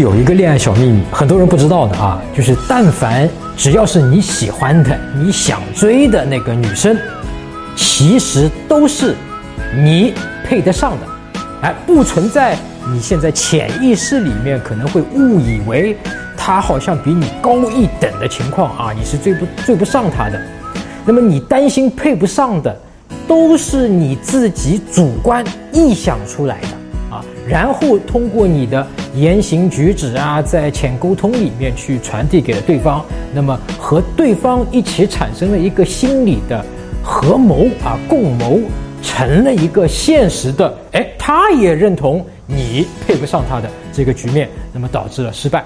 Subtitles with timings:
[0.00, 6.94] 有一个恋爱小秘密，很多人不知道的啊，就是但凡只要是你喜欢的、你想追的那个女生，
[7.74, 9.14] 其实都是
[9.82, 10.12] 你
[10.44, 11.06] 配得上的，
[11.62, 12.58] 哎，不存在
[12.92, 15.96] 你现在潜意识里面可能会误以为
[16.36, 20.38] 她好像比你高一等的情况啊，你是追不追不上她的。
[21.06, 22.78] 那么你担心配不上的，
[23.26, 25.42] 都是你自己主观
[25.72, 27.24] 臆想出来的啊。
[27.48, 28.86] 然后通过你的
[29.16, 33.04] 言行举止啊，在浅沟通里面去传递给了对方，
[33.34, 36.64] 那么和对方一起产生了一个心理的
[37.02, 38.60] 合谋啊，共谋
[39.02, 45.64] 成了一个现实的，哎，他也认同你配不上他的这个局面，那么导致了失败。